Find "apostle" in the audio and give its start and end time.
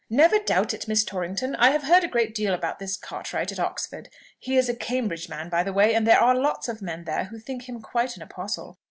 8.23-8.79